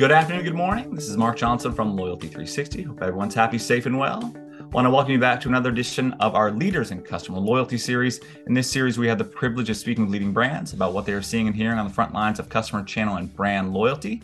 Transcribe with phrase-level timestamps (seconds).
[0.00, 0.94] Good afternoon, good morning.
[0.94, 2.84] This is Mark Johnson from Loyalty 360.
[2.84, 4.34] Hope everyone's happy, safe, and well.
[4.72, 8.18] Want to welcome you back to another edition of our Leaders in Customer Loyalty series.
[8.46, 11.12] In this series, we have the privilege of speaking with leading brands about what they
[11.12, 14.22] are seeing and hearing on the front lines of customer channel and brand loyalty.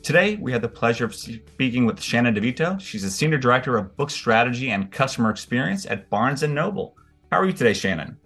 [0.00, 2.80] Today, we had the pleasure of speaking with Shannon DeVito.
[2.80, 6.96] She's a senior director of book strategy and customer experience at Barnes Noble.
[7.32, 8.16] How are you today, Shannon?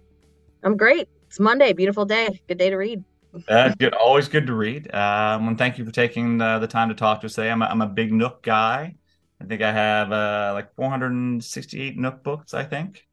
[0.61, 1.09] I'm great.
[1.25, 3.03] It's Monday, beautiful day, good day to read.
[3.47, 3.93] That's good.
[3.93, 4.93] Always good to read.
[4.93, 7.49] Um, and thank you for taking the, the time to talk to us today.
[7.49, 8.95] I'm a, I'm a big Nook guy.
[9.39, 13.07] I think I have uh, like 468 Nook books, I think.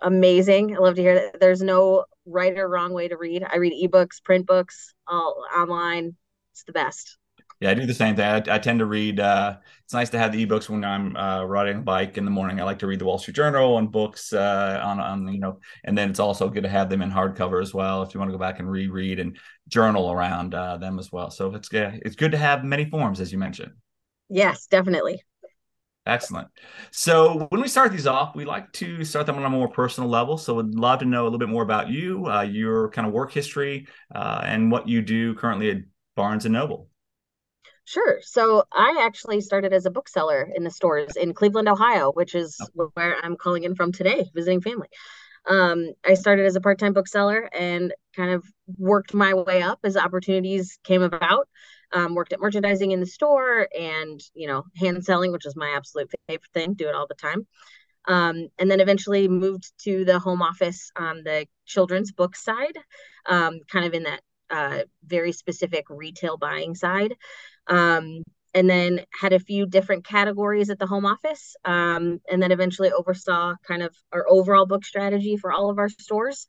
[0.00, 0.76] Amazing.
[0.76, 1.40] I love to hear that.
[1.40, 3.44] There's no right or wrong way to read.
[3.50, 6.16] I read ebooks, print books, all online.
[6.52, 7.16] It's the best.
[7.62, 8.24] Yeah, I do the same thing.
[8.24, 9.20] I, I tend to read.
[9.20, 12.30] Uh, it's nice to have the ebooks when I'm uh, riding a bike in the
[12.32, 12.60] morning.
[12.60, 15.60] I like to read the Wall Street Journal and books uh, on on you know,
[15.84, 18.30] and then it's also good to have them in hardcover as well if you want
[18.30, 19.38] to go back and reread and
[19.68, 21.30] journal around uh, them as well.
[21.30, 23.70] So it's yeah, it's good to have many forms as you mentioned.
[24.28, 25.22] Yes, definitely.
[26.04, 26.48] Excellent.
[26.90, 30.10] So when we start these off, we like to start them on a more personal
[30.10, 30.36] level.
[30.36, 33.12] So we'd love to know a little bit more about you, uh, your kind of
[33.12, 35.76] work history, uh, and what you do currently at
[36.16, 36.88] Barnes and Noble.
[37.84, 38.20] Sure.
[38.22, 42.56] So I actually started as a bookseller in the stores in Cleveland, Ohio, which is
[42.78, 42.90] oh.
[42.94, 44.88] where I'm calling in from today, visiting family.
[45.46, 48.44] Um, I started as a part time bookseller and kind of
[48.78, 51.48] worked my way up as opportunities came about.
[51.94, 55.74] Um, worked at merchandising in the store and, you know, hand selling, which is my
[55.76, 57.46] absolute favorite thing, do it all the time.
[58.08, 62.78] Um, and then eventually moved to the home office on the children's book side,
[63.26, 67.14] um, kind of in that uh, very specific retail buying side.
[67.66, 68.22] Um,
[68.54, 72.92] and then had a few different categories at the home office um, and then eventually
[72.92, 76.46] oversaw kind of our overall book strategy for all of our stores.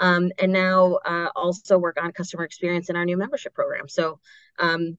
[0.00, 3.88] Um, and now uh, also work on customer experience in our new membership program.
[3.88, 4.18] So
[4.58, 4.96] um,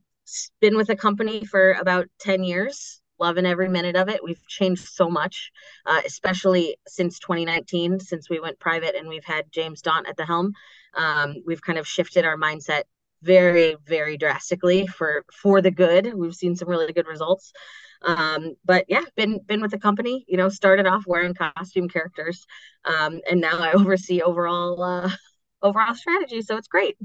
[0.62, 4.24] been with the company for about 10 years loving every minute of it.
[4.24, 5.52] We've changed so much
[5.86, 10.26] uh, especially since 2019 since we went private and we've had james daunt at the
[10.26, 10.54] helm
[10.96, 12.84] um, we've kind of shifted our mindset
[13.22, 16.14] very very drastically for for the good.
[16.14, 17.52] We've seen some really good results.
[18.02, 22.46] Um, but yeah been been with the company you know started off wearing costume characters
[22.84, 25.10] um, and now i oversee overall uh,
[25.62, 26.98] overall strategy so it's great.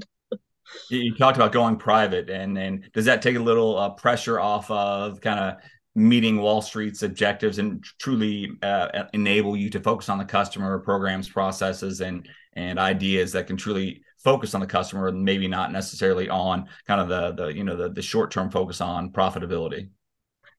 [0.89, 4.69] You talked about going private and and does that take a little uh, pressure off
[4.69, 5.55] of kind of
[5.95, 11.27] meeting wall street's objectives and truly uh, enable you to focus on the customer programs
[11.27, 16.29] processes and and ideas that can truly focus on the customer and maybe not necessarily
[16.29, 19.89] on kind of the the you know the, the short term focus on profitability.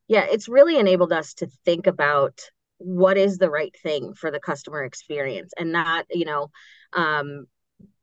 [0.08, 2.40] Yeah it's really enabled us to think about
[2.78, 6.50] what is the right thing for the customer experience and not you know
[6.92, 7.46] um,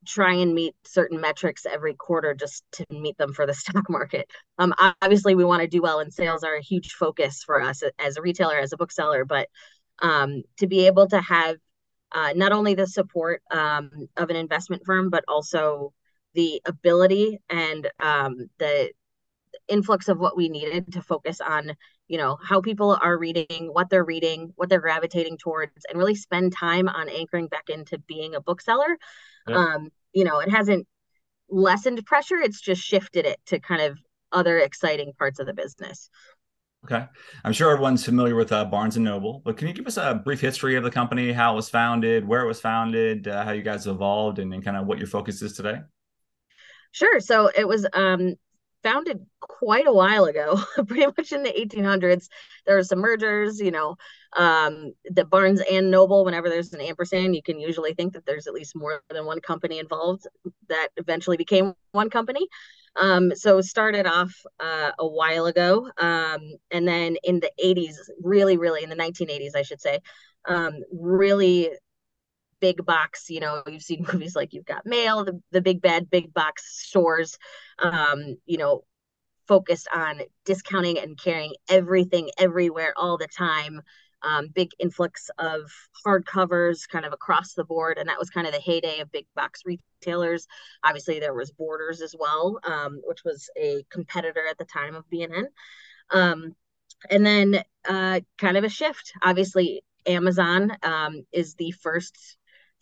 [0.07, 4.29] try and meet certain metrics every quarter just to meet them for the stock market.
[4.57, 7.84] Um, obviously, we want to do well, and sales are a huge focus for us
[8.00, 9.25] as a retailer, as a bookseller.
[9.25, 9.50] But
[10.01, 11.57] um, to be able to have
[12.12, 15.94] uh, not only the support um, of an investment firm, but also
[16.34, 18.91] the ability and um, the
[19.67, 21.75] influx of what we needed to focus on,
[22.07, 26.16] you know, how people are reading, what they're reading, what they're gravitating towards, and really
[26.16, 28.97] spend time on anchoring back into being a bookseller.
[29.47, 29.57] Yeah.
[29.57, 30.88] Um, you know, it hasn't
[31.50, 33.97] lessened pressure; it's just shifted it to kind of
[34.31, 36.09] other exciting parts of the business.
[36.85, 37.06] Okay.
[37.44, 40.22] I'm sure everyone's familiar with uh, Barnes and Noble, but can you give us a
[40.23, 43.51] brief history of the company, how it was founded, where it was founded, uh, how
[43.51, 45.79] you guys evolved, and, and kind of what your focus is today?
[46.91, 47.19] Sure.
[47.19, 48.35] So it was um,
[48.84, 52.28] founded quite a while ago, pretty much in the 1800s.
[52.66, 53.96] There were some mergers, you know,
[54.36, 56.26] um, the Barnes and Noble.
[56.26, 59.42] Whenever there's an ampersand, you can usually think that there's at least more than one
[59.42, 60.28] company involved.
[60.70, 62.48] That eventually became one company.
[62.96, 68.58] Um, so started off uh, a while ago, um, and then in the 80s, really,
[68.58, 70.00] really in the 1980s, I should say,
[70.48, 71.70] um, really
[72.59, 73.29] big box.
[73.29, 76.64] You know, you've seen movies like You've Got Mail, the the big bad big box
[76.87, 77.37] stores.
[77.79, 78.84] Um, you know,
[79.47, 83.82] focused on discounting and carrying everything everywhere all the time
[84.23, 85.72] um, big influx of
[86.05, 89.26] hardcovers kind of across the board and that was kind of the heyday of big
[89.35, 90.47] box retailers
[90.84, 95.09] obviously there was borders as well um, which was a competitor at the time of
[95.09, 95.47] B&N
[96.09, 96.55] um,
[97.09, 102.37] and then uh, kind of a shift obviously amazon um, is the first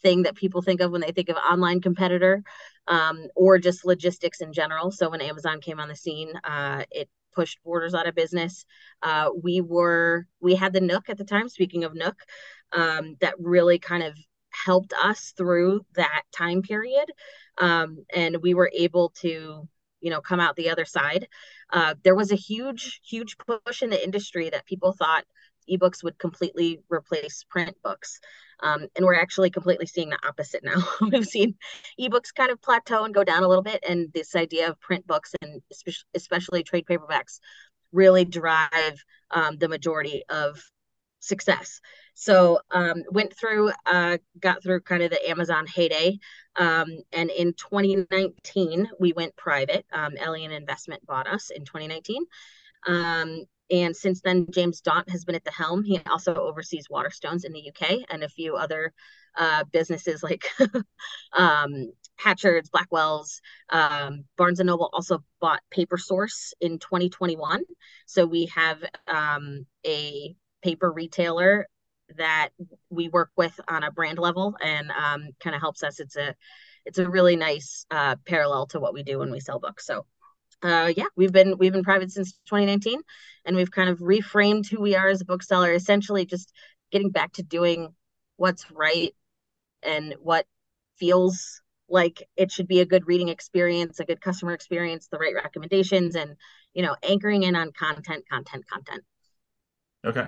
[0.05, 2.43] thing that people think of when they think of online competitor
[2.87, 7.09] um, or just logistics in general so when amazon came on the scene uh, it
[7.35, 8.65] pushed Borders out of business.
[9.03, 11.49] Uh, we were we had the Nook at the time.
[11.49, 12.15] Speaking of Nook,
[12.71, 14.17] um, that really kind of
[14.51, 17.11] helped us through that time period,
[17.57, 19.67] um, and we were able to
[20.01, 21.27] you know come out the other side
[21.71, 25.23] uh, there was a huge huge push in the industry that people thought
[25.69, 28.19] ebooks would completely replace print books
[28.62, 31.56] um, and we're actually completely seeing the opposite now we've seen
[32.00, 35.06] ebooks kind of plateau and go down a little bit and this idea of print
[35.07, 35.62] books and
[36.13, 37.39] especially trade paperbacks
[37.91, 40.62] really drive um, the majority of
[41.19, 41.81] success.
[42.13, 46.19] So um, went through, uh, got through kind of the Amazon heyday,
[46.56, 49.85] um, and in 2019 we went private.
[49.91, 52.23] Um, Elliott Investment bought us in 2019.
[52.88, 55.83] Um, and since then, James Daunt has been at the helm.
[55.83, 58.94] He also oversees Waterstones in the UK and a few other
[59.35, 60.45] uh, businesses like
[61.33, 63.41] um, Hatchards, Blackwells.
[63.69, 67.63] Um, Barnes and Noble also bought Paper Source in 2021.
[68.06, 71.67] So we have um, a paper retailer
[72.17, 72.50] that
[72.89, 76.00] we work with on a brand level and um, kind of helps us.
[76.00, 76.35] It's a
[76.85, 79.88] it's a really nice uh, parallel to what we do when we sell books.
[79.88, 80.06] So
[80.65, 83.00] uh, yeah, we've been we've been private since 2019,
[83.45, 85.73] and we've kind of reframed who we are as a bookseller.
[85.73, 86.51] Essentially, just
[86.91, 87.94] getting back to doing
[88.38, 89.13] what's right
[89.83, 90.45] and what
[90.97, 95.35] feels like it should be a good reading experience, a good customer experience, the right
[95.35, 96.35] recommendations, and
[96.73, 99.03] you know, anchoring in on content, content, content.
[100.03, 100.27] Okay.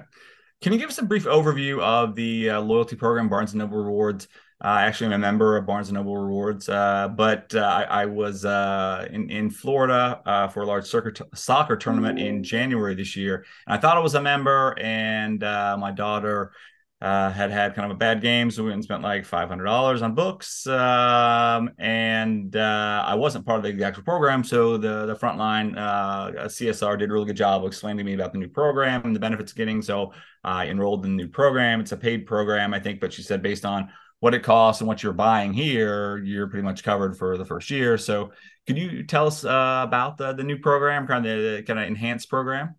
[0.61, 3.83] Can you give us a brief overview of the uh, loyalty program, Barnes and Noble
[3.83, 4.27] Rewards?
[4.59, 8.05] Uh, actually, I'm a member of Barnes and Noble Rewards, uh, but uh, I, I,
[8.05, 12.95] was uh, in in Florida uh, for a large soccer, t- soccer tournament in January
[12.95, 13.45] this year.
[13.67, 16.53] And I thought I was a member, and uh, my daughter
[16.99, 19.47] uh, had had kind of a bad game, so we went and spent like five
[19.47, 24.43] hundred dollars on books, um, and uh, I wasn't part of the, the, actual program.
[24.43, 28.15] So the the frontline uh, CSR did a really good job of explaining to me
[28.15, 29.83] about the new program and the benefits of getting.
[29.83, 30.13] So
[30.43, 31.79] I enrolled in the new program.
[31.79, 33.89] It's a paid program, I think, but she said based on
[34.19, 37.69] what it costs and what you're buying here, you're pretty much covered for the first
[37.69, 37.97] year.
[37.97, 38.31] So
[38.65, 41.87] could you tell us uh, about the the new program, kind of the kind of
[41.87, 42.75] enhanced program?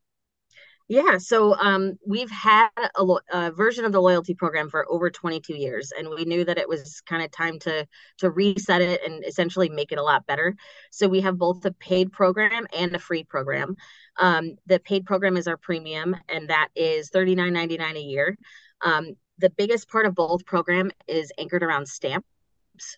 [0.91, 5.11] Yeah, so um, we've had a, lo- a, version of the loyalty program for over
[5.11, 7.87] 22 years, and we knew that it was kind of time to
[8.19, 10.57] to reset it and essentially make it a lot better.
[10.91, 13.77] So we have both a paid program and a free program.
[14.17, 18.39] Um, the paid program is our premium, and that is $39.99 a year.
[18.81, 22.27] Um, the biggest part of both program is anchored around stamps.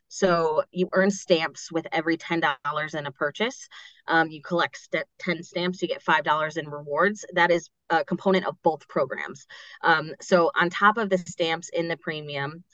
[0.09, 3.67] So you earn stamps with every $10 in a purchase.
[4.07, 7.25] Um, you collect st- 10 stamps, you get $5 in rewards.
[7.33, 9.47] That is a component of both programs.
[9.83, 12.65] Um, so on top of the stamps in the premium,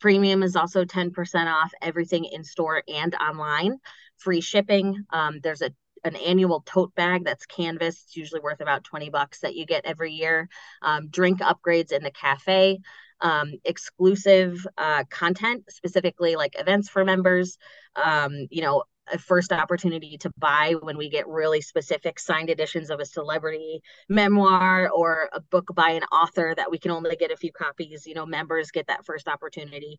[0.00, 3.78] premium is also 10% off everything in store and online
[4.18, 5.70] free shipping um, there's a
[6.04, 9.86] an annual tote bag that's canvas it's usually worth about 20 bucks that you get
[9.86, 10.48] every year
[10.82, 12.78] um, drink upgrades in the cafe
[13.20, 17.58] um, exclusive uh, content, specifically like events for members.
[17.96, 22.90] Um, you know, a first opportunity to buy when we get really specific signed editions
[22.90, 27.30] of a celebrity memoir or a book by an author that we can only get
[27.30, 29.98] a few copies you know members get that first opportunity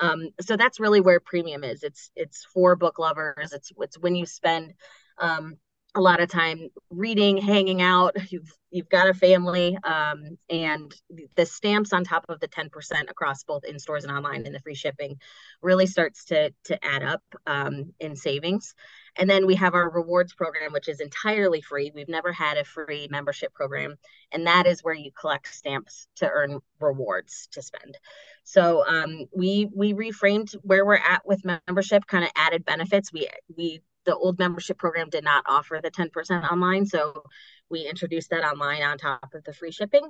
[0.00, 4.14] um, so that's really where premium is it's it's for book lovers it's it's when
[4.14, 4.72] you spend
[5.18, 5.56] um,
[5.96, 8.14] a lot of time reading, hanging out.
[8.30, 10.94] You've you've got a family, um, and
[11.36, 14.54] the stamps on top of the ten percent across both in stores and online, and
[14.54, 15.18] the free shipping,
[15.62, 18.74] really starts to to add up um, in savings.
[19.18, 21.90] And then we have our rewards program, which is entirely free.
[21.94, 23.96] We've never had a free membership program,
[24.32, 27.96] and that is where you collect stamps to earn rewards to spend.
[28.44, 33.12] So um, we we reframed where we're at with membership, kind of added benefits.
[33.12, 36.86] We we the old membership program did not offer the 10% online.
[36.86, 37.24] So
[37.68, 40.08] we introduced that online on top of the free shipping.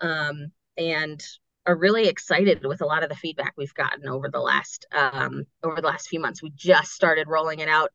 [0.00, 1.20] Um, and
[1.66, 5.44] are really excited with a lot of the feedback we've gotten over the last um,
[5.62, 6.42] over the last few months.
[6.42, 7.90] We just started rolling it out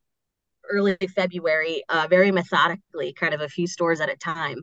[0.70, 4.62] early February, uh, very methodically, kind of a few stores at a time.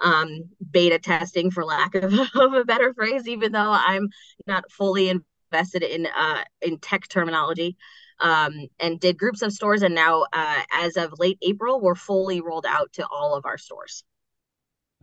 [0.00, 4.08] Um, beta testing, for lack of, of, a better phrase, even though I'm
[4.46, 7.76] not fully invested in uh, in tech terminology
[8.22, 9.82] um, and did groups of stores.
[9.82, 13.58] And now, uh, as of late April, we're fully rolled out to all of our
[13.58, 14.04] stores.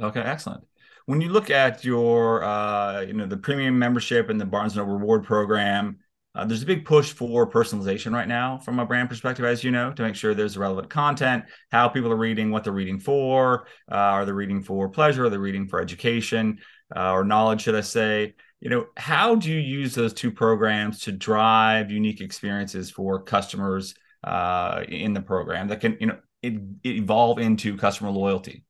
[0.01, 0.63] Okay, excellent.
[1.05, 4.85] When you look at your, uh, you know, the premium membership and the Barnes and
[4.85, 5.99] Noble Reward program,
[6.35, 9.71] uh, there's a big push for personalization right now from a brand perspective, as you
[9.71, 13.65] know, to make sure there's relevant content, how people are reading, what they're reading for.
[13.91, 15.25] Uh, are they reading for pleasure?
[15.25, 16.59] Are they reading for education
[16.95, 18.35] uh, or knowledge, should I say?
[18.61, 23.95] You know how do you use those two programs to drive unique experiences for customers
[24.23, 28.63] uh, in the program that can you know it, evolve into customer loyalty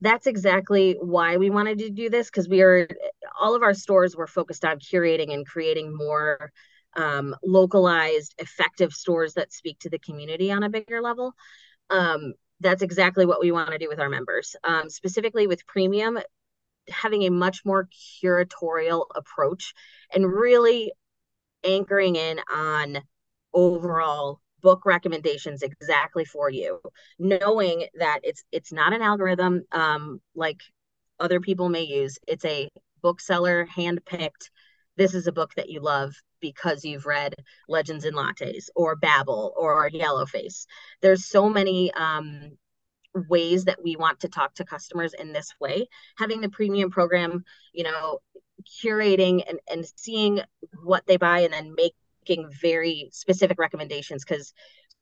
[0.00, 2.86] that's exactly why we wanted to do this because we are
[3.40, 6.52] all of our stores were focused on curating and creating more
[6.96, 11.34] um, localized, effective stores that speak to the community on a bigger level.
[11.90, 14.56] Um, that's exactly what we want to do with our members.
[14.64, 16.18] Um, specifically with premium,
[16.88, 17.88] having a much more
[18.22, 19.74] curatorial approach
[20.14, 20.92] and really
[21.64, 22.98] anchoring in on
[23.52, 26.80] overall book recommendations exactly for you
[27.18, 30.60] knowing that it's it's not an algorithm um, like
[31.20, 32.18] other people may use.
[32.26, 32.68] It's a
[33.02, 34.50] bookseller handpicked
[34.96, 37.34] this is a book that you love because you've read
[37.68, 40.66] legends and lattes or babel or yellowface.
[41.02, 42.56] There's so many um,
[43.28, 45.88] ways that we want to talk to customers in this way.
[46.18, 48.18] Having the premium program you know
[48.82, 50.40] curating and, and seeing
[50.82, 54.52] what they buy and then making very specific recommendations because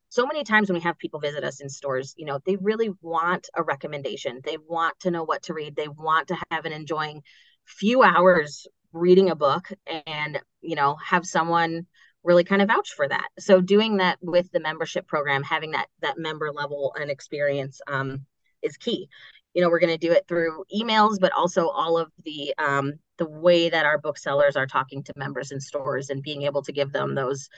[0.08, 2.90] so many times when we have people visit us in stores you know they really
[3.00, 4.40] want a recommendation.
[4.44, 5.76] They want to know what to read.
[5.76, 7.22] They want to have an enjoying
[7.64, 9.72] few hours reading a book
[10.06, 11.86] and you know have someone
[12.24, 13.28] really kind of vouch for that.
[13.38, 18.26] So doing that with the membership program, having that that member level and experience um,
[18.62, 19.08] is key.
[19.54, 22.94] You know, we're going to do it through emails, but also all of the um,
[23.18, 26.72] the way that our booksellers are talking to members in stores and being able to
[26.72, 27.48] give them those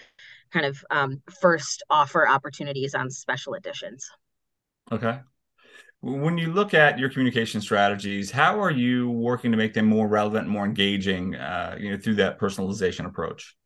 [0.50, 4.08] kind of um, first offer opportunities on special editions.
[4.90, 5.20] Okay.
[6.00, 10.06] When you look at your communication strategies, how are you working to make them more
[10.06, 13.56] relevant, more engaging, uh, you know, through that personalization approach?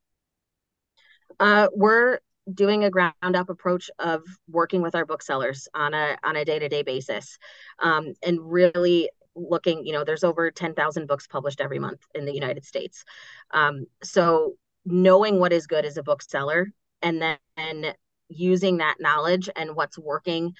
[1.40, 2.18] Uh, we're
[2.52, 6.58] doing a ground up approach of working with our booksellers on a on a day
[6.58, 7.38] to day basis,
[7.78, 9.86] um, and really looking.
[9.86, 13.04] You know, there's over ten thousand books published every month in the United States,
[13.52, 14.54] um, so
[14.84, 17.20] knowing what is good as a bookseller and
[17.56, 17.94] then
[18.28, 20.54] using that knowledge and what's working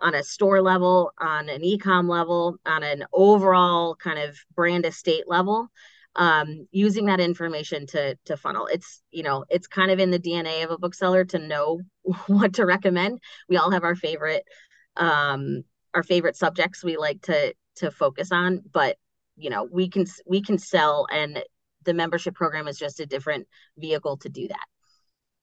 [0.00, 5.24] on a store level, on an ecom level, on an overall kind of brand estate
[5.28, 5.68] level
[6.16, 8.66] um, using that information to to funnel.
[8.66, 11.80] It's you know it's kind of in the DNA of a bookseller to know
[12.26, 13.20] what to recommend.
[13.48, 14.44] We all have our favorite
[14.96, 18.96] um, our favorite subjects we like to to focus on, but
[19.36, 21.42] you know we can we can sell, and
[21.84, 24.66] the membership program is just a different vehicle to do that.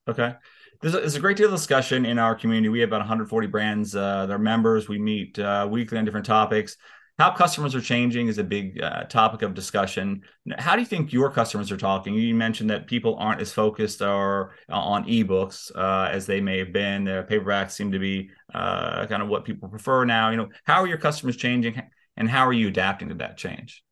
[0.07, 0.35] Okay.
[0.81, 2.67] There's a, great deal of discussion in our community.
[2.69, 3.95] We have about 140 brands.
[3.95, 4.89] Uh, they're members.
[4.89, 6.75] We meet uh, weekly on different topics
[7.21, 10.23] how customers are changing is a big uh, topic of discussion.
[10.57, 12.15] How do you think your customers are talking?
[12.15, 16.57] You mentioned that people aren't as focused or uh, on ebooks uh, as they may
[16.57, 17.05] have been.
[17.05, 20.31] Paperbacks seem to be uh, kind of what people prefer now.
[20.31, 21.79] You know, how are your customers changing,
[22.17, 23.83] and how are you adapting to that change?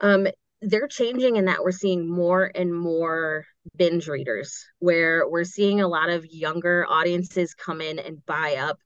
[0.00, 0.26] Um,
[0.60, 5.88] they're changing in that we're seeing more and more binge readers, where we're seeing a
[5.88, 8.78] lot of younger audiences come in and buy up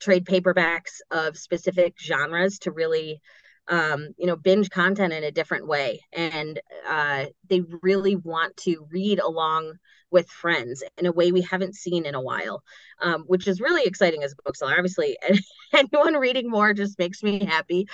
[0.00, 3.20] trade paperbacks of specific genres to really
[3.68, 6.00] um, you know binge content in a different way.
[6.12, 9.74] And uh, they really want to read along
[10.10, 12.64] with friends in a way we haven't seen in a while
[13.00, 14.74] um, which is really exciting as a bookseller.
[14.76, 15.16] Obviously
[15.72, 17.86] anyone reading more just makes me happy.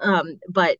[0.00, 0.78] Um, but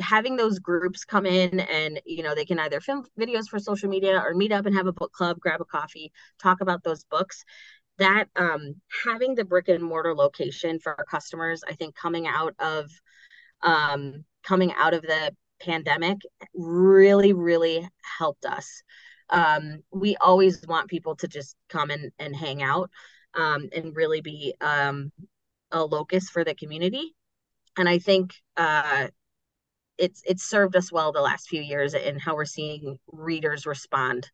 [0.00, 3.90] having those groups come in and you know they can either film videos for social
[3.90, 6.10] media or meet up and have a book club grab a coffee
[6.42, 7.44] talk about those books
[7.98, 12.54] that um, having the brick and mortar location for our customers, I think coming out
[12.58, 12.90] of
[13.62, 16.18] um, coming out of the pandemic
[16.54, 18.82] really, really helped us.
[19.30, 22.90] Um, we always want people to just come and, and hang out
[23.34, 25.12] um, and really be um,
[25.70, 27.14] a locus for the community.
[27.76, 29.08] And I think uh,
[29.96, 34.28] it's it's served us well the last few years in how we're seeing readers respond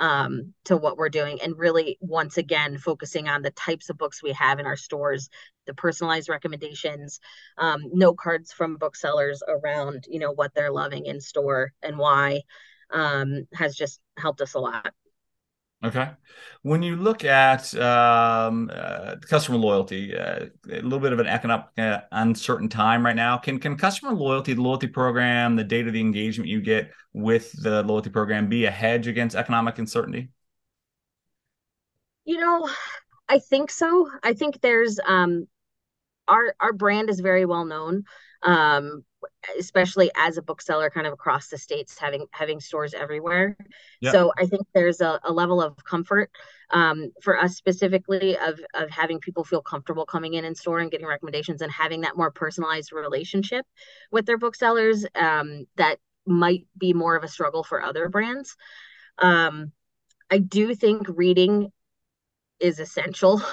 [0.00, 4.22] um, to what we're doing and really once again focusing on the types of books
[4.22, 5.28] we have in our stores
[5.66, 7.20] the personalized recommendations
[7.58, 12.40] um, note cards from booksellers around you know what they're loving in store and why
[12.90, 14.92] um, has just helped us a lot
[15.82, 16.10] Okay.
[16.62, 21.66] When you look at um, uh, customer loyalty, uh, a little bit of an economic
[21.78, 23.38] uh, uncertain time right now.
[23.38, 27.82] Can can customer loyalty, the loyalty program, the data, the engagement you get with the
[27.82, 30.28] loyalty program, be a hedge against economic uncertainty?
[32.26, 32.68] You know,
[33.26, 34.10] I think so.
[34.22, 35.48] I think there's um,
[36.28, 38.04] our our brand is very well known.
[38.42, 39.02] Um,
[39.58, 43.56] especially as a bookseller kind of across the states having having stores everywhere.
[44.00, 44.12] Yep.
[44.12, 46.30] so i think there's a, a level of comfort
[46.70, 50.90] um, for us specifically of of having people feel comfortable coming in and store and
[50.90, 53.66] getting recommendations and having that more personalized relationship
[54.10, 58.56] with their booksellers um, that might be more of a struggle for other brands.
[59.18, 59.72] Um,
[60.30, 61.72] i do think reading
[62.60, 63.42] is essential.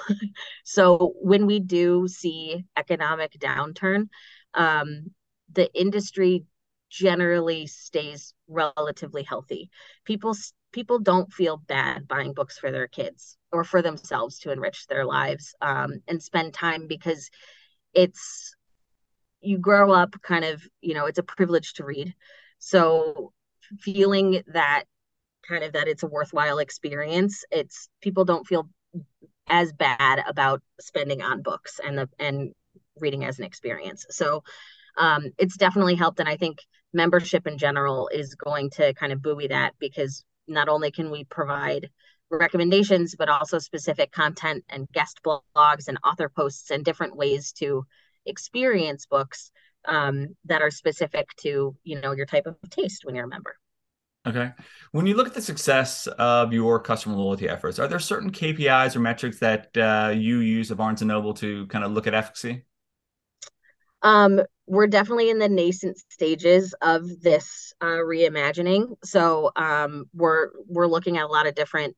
[0.64, 4.10] So when we do see economic downturn
[4.54, 5.12] um,
[5.52, 6.46] the industry
[6.90, 9.70] generally stays relatively healthy.
[10.06, 10.36] People
[10.72, 15.06] people don't feel bad buying books for their kids or for themselves to enrich their
[15.06, 17.30] lives um, and spend time because
[17.94, 18.56] it's
[19.42, 22.14] you grow up kind of you know it's a privilege to read
[22.60, 23.32] so
[23.80, 24.84] feeling that
[25.48, 28.68] kind of that it's a worthwhile experience it's people don't feel
[29.48, 32.54] as bad about spending on books and the and
[33.00, 34.44] reading as an experience so
[34.98, 36.60] um, it's definitely helped and i think
[36.94, 41.24] membership in general is going to kind of buoy that because not only can we
[41.26, 41.90] provide
[42.30, 47.86] recommendations but also specific content and guest blogs and author posts and different ways to
[48.26, 49.52] experience books
[49.88, 53.56] um, that are specific to you know your type of taste when you're a member.
[54.28, 54.52] Okay.
[54.92, 58.96] When you look at the success of your customer loyalty efforts are there certain kpis
[58.96, 62.14] or metrics that uh, you use at barnes and noble to kind of look at
[62.14, 62.64] efficacy
[64.04, 70.88] um, we're definitely in the nascent stages of this uh, reimagining so um, we're we're
[70.88, 71.96] looking at a lot of different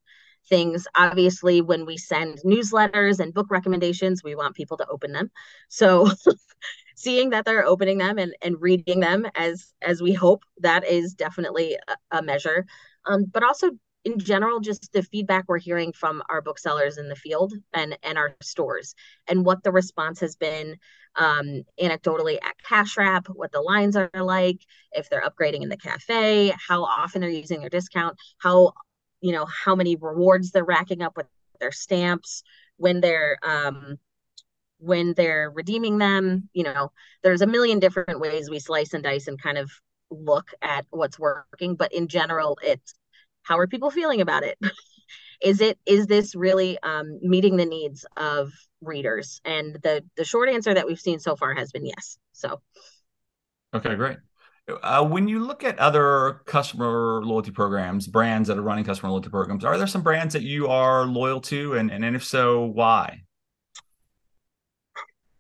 [0.49, 0.87] things.
[0.95, 5.31] Obviously, when we send newsletters and book recommendations, we want people to open them.
[5.69, 6.09] So
[6.95, 11.13] seeing that they're opening them and, and reading them as as we hope, that is
[11.13, 12.65] definitely a, a measure.
[13.05, 13.71] Um, but also
[14.05, 18.17] in general, just the feedback we're hearing from our booksellers in the field and and
[18.17, 18.95] our stores
[19.27, 20.77] and what the response has been
[21.15, 25.77] um, anecdotally at cash wrap, what the lines are like, if they're upgrading in the
[25.77, 28.73] cafe, how often they're using their discount, how
[29.21, 31.27] you know how many rewards they're racking up with
[31.59, 32.43] their stamps
[32.77, 33.97] when they're um
[34.79, 36.91] when they're redeeming them you know
[37.21, 39.69] there's a million different ways we slice and dice and kind of
[40.09, 42.93] look at what's working but in general it's
[43.49, 44.57] how are people feeling about it
[45.41, 48.51] is it is this really um, meeting the needs of
[48.81, 52.61] readers and the the short answer that we've seen so far has been yes so
[53.73, 54.17] okay great
[54.83, 59.29] uh, when you look at other customer loyalty programs, brands that are running customer loyalty
[59.29, 62.65] programs, are there some brands that you are loyal to, and and, and if so,
[62.65, 63.23] why?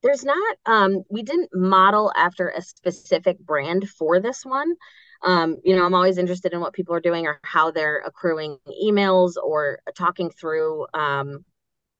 [0.01, 0.57] There's not.
[0.65, 4.73] Um, we didn't model after a specific brand for this one.
[5.21, 8.57] Um, you know, I'm always interested in what people are doing or how they're accruing
[8.83, 11.43] emails or talking through, um,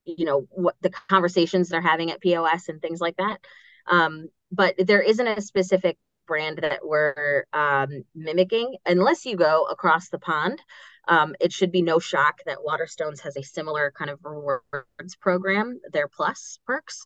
[0.06, 3.40] you know, what the conversations they're having at POS and things like that.
[3.88, 8.78] Um, but there isn't a specific brand that we're um, mimicking.
[8.86, 10.62] Unless you go across the pond,
[11.08, 15.82] um, it should be no shock that Waterstones has a similar kind of rewards program,
[15.92, 17.06] their plus perks.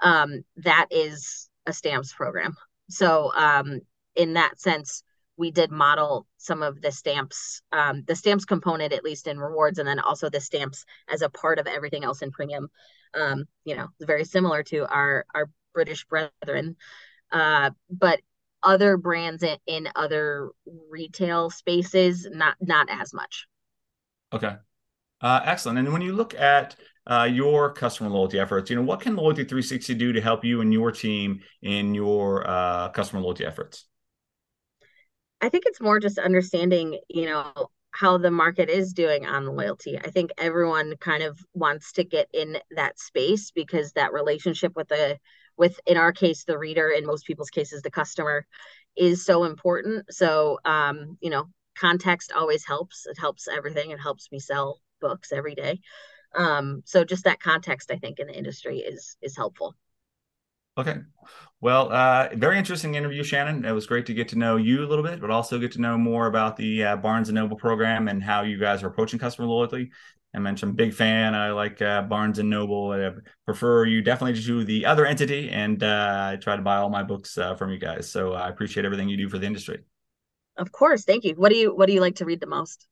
[0.00, 2.56] Um, that is a stamps program.
[2.88, 3.80] So, um,
[4.14, 5.02] in that sense,
[5.40, 9.78] we did model some of the stamps, um, the stamps component, at least in rewards,
[9.78, 12.68] and then also the stamps as a part of everything else in premium.
[13.14, 16.76] Um, you know, very similar to our our British brethren.
[17.32, 18.20] Uh, but
[18.62, 20.50] other brands in, in other
[20.90, 23.46] retail spaces, not not as much.
[24.34, 24.56] Okay.
[25.22, 25.78] Uh, excellent.
[25.78, 26.76] And when you look at
[27.06, 30.60] uh, your customer loyalty efforts, you know, what can Loyalty 360 do to help you
[30.60, 33.86] and your team in your uh, customer loyalty efforts?
[35.40, 37.52] I think it's more just understanding, you know,
[37.92, 39.98] how the market is doing on loyalty.
[39.98, 44.88] I think everyone kind of wants to get in that space because that relationship with
[44.88, 45.18] the
[45.56, 48.46] with in our case the reader in most people's cases the customer
[48.96, 50.12] is so important.
[50.12, 53.06] So um you know context always helps.
[53.06, 53.90] It helps everything.
[53.90, 55.80] It helps me sell books every day.
[56.36, 59.74] Um so just that context i think in the industry is is helpful
[60.80, 60.96] okay
[61.60, 64.88] well uh very interesting interview shannon it was great to get to know you a
[64.88, 68.08] little bit but also get to know more about the uh, barnes and noble program
[68.08, 69.90] and how you guys are approaching customer loyalty
[70.32, 71.34] I mentioned big fan.
[71.34, 72.92] I like uh, Barnes and Noble.
[72.92, 73.10] I
[73.44, 77.02] prefer you definitely to the other entity, and uh, I try to buy all my
[77.02, 78.08] books uh, from you guys.
[78.08, 79.82] So I appreciate everything you do for the industry.
[80.56, 81.34] Of course, thank you.
[81.34, 82.86] What do you What do you like to read the most?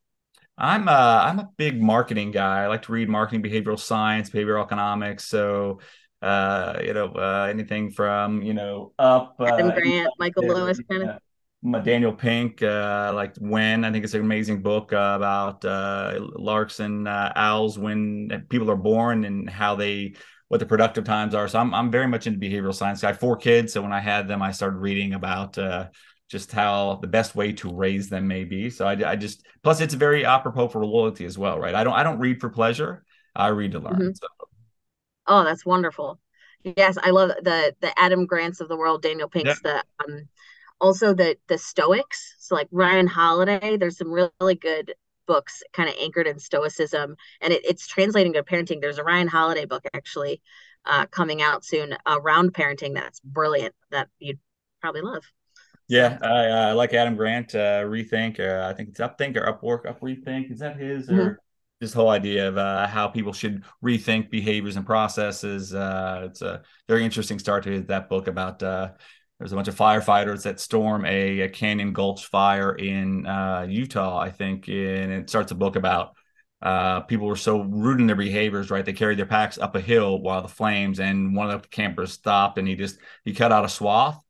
[0.57, 2.63] I'm a uh, I'm a big marketing guy.
[2.63, 5.23] I like to read marketing, behavioral science, behavioral economics.
[5.23, 5.79] So
[6.21, 11.83] uh, you know uh, anything from you know up Adam Grant, Michael Lewis, kind of
[11.83, 16.79] Daniel Pink, uh, like when I think it's an amazing book uh, about uh, larks
[16.79, 20.15] and uh, owls when people are born and how they
[20.47, 21.47] what the productive times are.
[21.47, 23.03] So I'm I'm very much into behavioral science.
[23.03, 25.87] I have four kids, so when I had them, I started reading about uh,
[26.29, 28.69] just how the best way to raise them may be.
[28.69, 31.75] So I, I just plus it's very apropos for loyalty as well, right?
[31.75, 33.03] I don't I don't read for pleasure.
[33.35, 33.93] I read to learn.
[33.95, 34.13] Mm-hmm.
[34.13, 34.48] So.
[35.29, 36.19] Oh, that's wonderful.
[36.63, 39.83] Yes, I love the the Adam Grants of the world, Daniel Pink's yeah.
[39.97, 40.27] the um,
[40.81, 44.93] also the the stoics so like ryan holiday there's some really, good
[45.27, 49.27] books kind of anchored in stoicism and it, it's translating to parenting there's a ryan
[49.27, 50.41] holiday book actually
[50.85, 54.39] uh, coming out soon around parenting that's brilliant that you'd
[54.81, 55.23] probably love
[55.87, 57.55] Yeah, I, I like Adam Grant.
[57.55, 58.39] Uh, rethink.
[58.39, 59.89] Uh, I think it's Upthink or Upwork.
[59.89, 60.51] Up Rethink.
[60.51, 61.19] Is that his mm-hmm.
[61.19, 61.41] or
[61.79, 65.73] this whole idea of uh, how people should rethink behaviors and processes?
[65.73, 68.61] Uh, it's a very interesting start to that book about.
[68.61, 68.91] Uh,
[69.37, 74.19] there's a bunch of firefighters that storm a, a Canyon Gulch fire in uh, Utah,
[74.19, 76.15] I think, and it starts a book about
[76.61, 78.83] uh, people were so rude in their behaviors, right?
[78.83, 82.11] They carried their packs up a hill while the flames, and one of the campers
[82.11, 84.21] stopped and he just he cut out a swath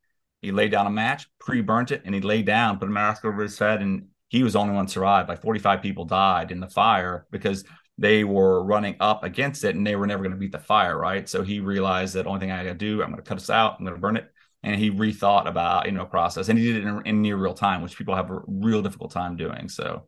[0.42, 3.42] he laid down a match, pre-burnt it, and he laid down, put a mask over
[3.42, 5.28] his head, and he was the only one survived.
[5.28, 7.64] Like 45 people died in the fire because
[7.98, 10.96] they were running up against it and they were never going to beat the fire,
[10.96, 11.28] right?
[11.28, 13.50] So he realized that only thing I got to do, I'm going to cut this
[13.50, 16.72] out, I'm going to burn it, and he rethought about you know process, and he
[16.72, 19.68] did it in, in near real time, which people have a real difficult time doing.
[19.68, 20.04] So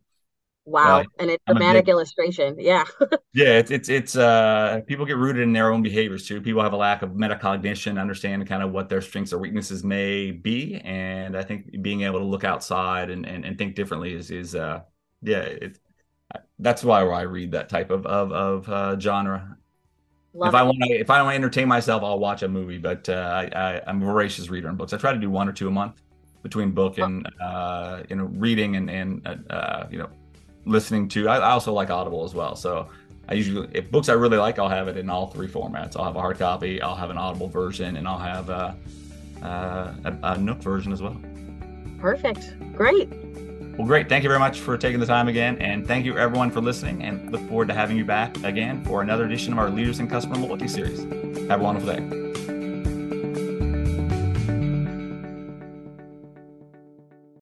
[0.64, 1.00] Wow.
[1.00, 2.56] Uh, and it's a dramatic illustration.
[2.58, 2.84] Yeah.
[3.34, 3.58] yeah.
[3.58, 6.40] It's, it's, it's, uh, people get rooted in their own behaviors too.
[6.40, 10.30] People have a lack of metacognition, understand kind of what their strengths or weaknesses may
[10.30, 10.76] be.
[10.84, 14.54] And I think being able to look outside and, and, and think differently is, is,
[14.54, 14.80] uh,
[15.20, 15.78] yeah, it,
[16.58, 19.56] that's why I read that type of, of, of, uh, genre.
[20.34, 22.78] Love if I want to, if I want to entertain myself, I'll watch a movie,
[22.78, 24.92] but, uh, I, I, I'm a voracious reader in books.
[24.92, 26.00] I try to do one or two a month
[26.42, 30.08] between book and, uh, you know, reading and, and, uh, you know,
[30.64, 31.28] listening to.
[31.28, 32.54] I, I also like Audible as well.
[32.56, 32.88] So
[33.28, 35.96] I usually, if books I really like, I'll have it in all three formats.
[35.96, 38.76] I'll have a hard copy, I'll have an Audible version, and I'll have a,
[39.42, 41.16] a, a Nook version as well.
[41.98, 42.54] Perfect.
[42.74, 43.08] Great.
[43.78, 44.08] Well, great.
[44.08, 45.56] Thank you very much for taking the time again.
[45.58, 47.04] And thank you, everyone, for listening.
[47.04, 50.08] And look forward to having you back again for another edition of our Leaders in
[50.08, 51.00] Customer Loyalty series.
[51.48, 52.21] Have a wonderful day.